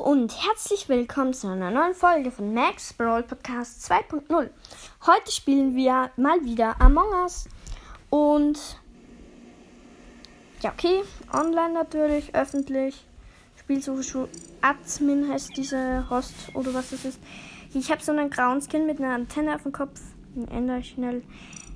[0.00, 4.48] und herzlich willkommen zu einer neuen Folge von Max Brawl Podcast 2.0.
[5.06, 7.46] Heute spielen wir mal wieder Among Us
[8.08, 8.58] und
[10.62, 11.02] ja, okay,
[11.34, 13.04] online natürlich, öffentlich.
[13.56, 14.28] Spielsuche
[14.62, 17.20] Admin heißt diese Host oder was das ist.
[17.74, 20.00] Ich habe so einen grauen Skin mit einer Antenne auf dem Kopf.
[20.34, 21.22] Den ändere ich schnell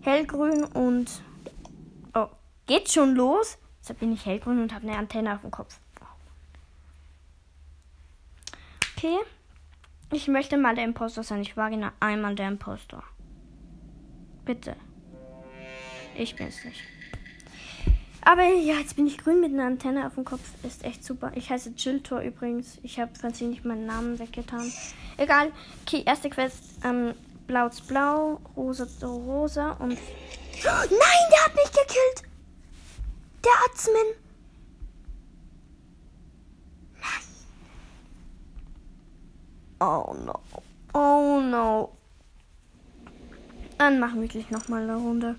[0.00, 1.22] hellgrün und
[2.14, 2.26] oh,
[2.66, 3.58] geht schon los.
[3.86, 5.78] Jetzt bin ich hellgrün und habe eine Antenne auf dem Kopf.
[8.98, 9.18] Okay.
[10.12, 11.40] Ich möchte mal der Imposter sein.
[11.40, 13.04] Ich war genau einmal der Imposter.
[14.44, 14.74] Bitte.
[16.16, 16.80] Ich bin es nicht.
[18.22, 20.42] Aber ja, jetzt bin ich grün mit einer Antenne auf dem Kopf.
[20.64, 21.30] Ist echt super.
[21.36, 22.78] Ich heiße Jilltor übrigens.
[22.82, 24.72] Ich habe versehentlich meinen Namen weggetan.
[25.16, 25.52] Egal.
[25.86, 26.64] Okay, erste Quest.
[26.82, 27.14] Ähm,
[27.46, 29.90] blau zu blau, rosa zu rosa und.
[30.64, 32.22] Nein, der hat mich gekillt!
[33.44, 34.27] Der Admin!
[39.80, 40.40] Oh no.
[40.92, 41.92] Oh no.
[43.78, 45.36] Dann machen wir gleich nochmal eine Runde.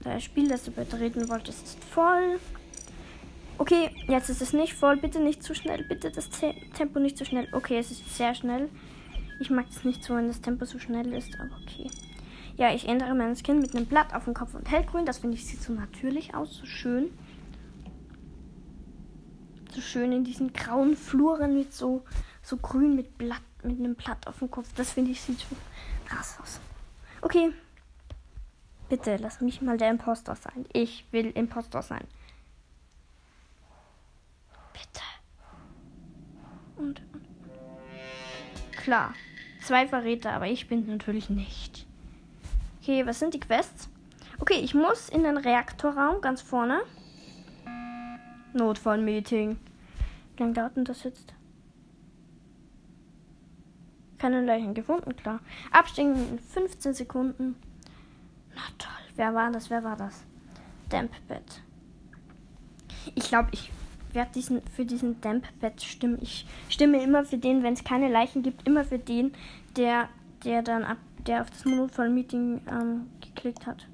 [0.00, 2.38] Das Spiel, das du betreten wolltest, ist voll.
[3.56, 4.96] Okay, jetzt ist es nicht voll.
[4.96, 5.84] Bitte nicht zu schnell.
[5.84, 6.28] Bitte das
[6.76, 7.48] Tempo nicht zu schnell.
[7.52, 8.68] Okay, es ist sehr schnell.
[9.40, 11.90] Ich mag es nicht so, wenn das Tempo so schnell ist, aber okay.
[12.56, 15.06] Ja, ich ändere mein Skin mit einem Blatt auf dem Kopf und hellgrün.
[15.06, 17.10] Das finde ich sieht so natürlich aus, so schön
[19.74, 22.04] so schön in diesen grauen Fluren mit so,
[22.42, 24.68] so grün mit Blatt, mit einem Blatt auf dem Kopf.
[24.76, 25.56] Das finde ich sieht so
[26.06, 26.60] krass aus.
[27.20, 27.52] Okay.
[28.88, 30.66] Bitte lass mich mal der Impostor sein.
[30.72, 32.04] Ich will Impostor sein.
[34.72, 35.02] Bitte.
[36.76, 37.22] Und, und.
[38.76, 39.14] Klar.
[39.62, 41.86] Zwei Verräter, aber ich bin natürlich nicht.
[42.80, 43.88] Okay, was sind die Quests?
[44.40, 46.82] Okay, ich muss in den Reaktorraum ganz vorne.
[48.54, 49.58] Notfallmeeting.
[50.36, 51.34] Wie lange dauert denn das jetzt?
[54.18, 55.40] Keine Leichen gefunden, klar.
[55.72, 57.56] Abstiegen in 15 Sekunden.
[58.54, 58.92] Na toll.
[59.16, 59.68] Wer war das?
[59.70, 60.24] Wer war das?
[60.88, 61.62] Dampbett.
[63.14, 63.70] Ich glaube, ich
[64.12, 66.18] werde diesen, für diesen Dampbett stimmen.
[66.20, 69.32] Ich stimme immer für den, wenn es keine Leichen gibt, immer für den,
[69.76, 70.08] der,
[70.44, 73.86] der dann ab, der auf das Notfallmeeting ähm, geklickt hat.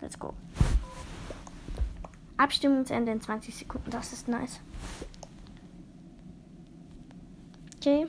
[0.00, 0.34] Let's go.
[2.36, 3.90] Abstimmungsende in 20 Sekunden.
[3.90, 4.60] Das ist nice.
[7.76, 8.06] Okay.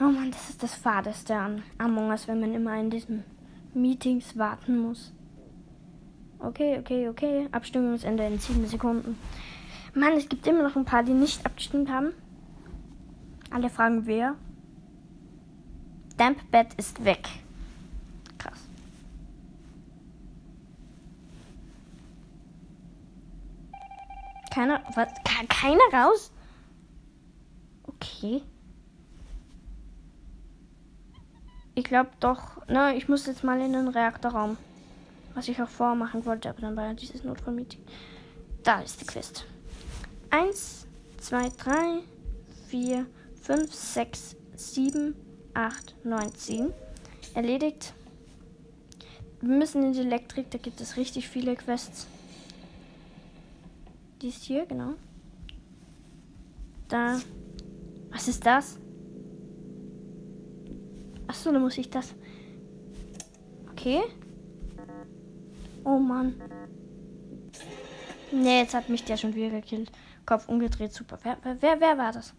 [0.00, 3.24] Oh Mann, das ist das Fadeste an Among Us, wenn man immer in diesen
[3.74, 5.12] Meetings warten muss.
[6.38, 7.48] Okay, okay, okay.
[7.52, 9.16] Abstimmungsende in 7 Sekunden.
[9.94, 12.12] Mann, es gibt immer noch ein paar, die nicht abgestimmt haben.
[13.50, 14.34] Alle fragen wer.
[16.16, 17.28] Dampbed ist weg.
[24.52, 24.82] Keiner.
[24.94, 25.08] Was?
[25.48, 26.30] Keiner raus?
[27.84, 28.42] Okay.
[31.74, 32.60] Ich glaube doch.
[32.68, 34.58] Na, ich muss jetzt mal in den Reaktorraum.
[35.34, 37.80] Was ich auch vormachen wollte, aber dann war ja dieses Notfallmeeting.
[38.62, 39.46] Da ist die Quest.
[40.28, 40.86] Eins,
[41.18, 42.00] zwei, drei,
[42.68, 43.06] vier,
[43.40, 45.14] fünf, sechs, sieben,
[45.54, 46.74] acht, neun, zehn.
[47.32, 47.94] Erledigt.
[49.40, 52.06] Wir müssen in die Elektrik, da gibt es richtig viele Quests.
[54.22, 54.94] Die ist hier, genau.
[56.86, 57.18] Da.
[58.10, 58.78] Was ist das?
[61.26, 62.14] Achso, dann muss ich das.
[63.72, 64.00] Okay.
[65.82, 66.40] Oh Mann.
[68.30, 69.90] Nee, jetzt hat mich der schon wieder gekillt.
[70.24, 71.18] Kopf umgedreht, super.
[71.24, 72.32] Wer, wer, wer war das?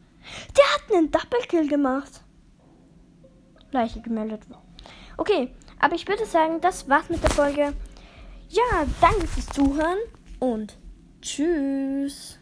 [0.55, 2.23] Der hat einen Double Kill gemacht.
[3.71, 4.43] Leiche gemeldet.
[5.17, 7.73] Okay, aber ich würde sagen, das war's mit der Folge.
[8.47, 9.97] Ja, danke fürs Zuhören
[10.39, 10.77] und
[11.23, 12.37] Tschüss.